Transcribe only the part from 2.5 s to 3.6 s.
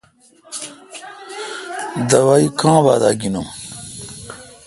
کا با داگینم۔